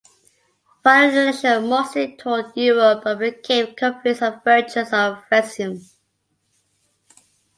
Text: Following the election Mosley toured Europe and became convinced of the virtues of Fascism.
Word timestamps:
Following 0.83 1.11
the 1.13 1.21
election 1.27 1.69
Mosley 1.69 2.17
toured 2.17 2.53
Europe 2.57 3.03
and 3.05 3.19
became 3.19 3.75
convinced 3.75 4.23
of 4.23 4.33
the 4.33 4.41
virtues 4.43 4.91
of 4.91 5.23
Fascism. 5.29 5.79